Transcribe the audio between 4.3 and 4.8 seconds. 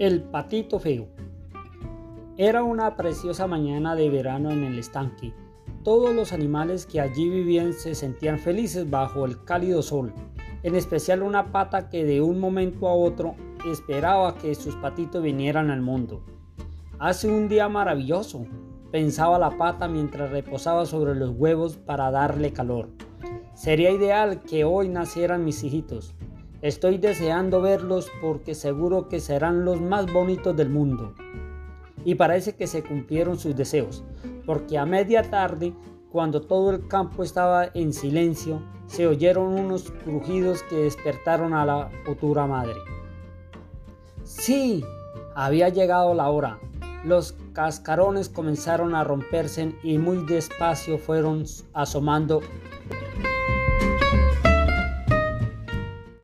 en el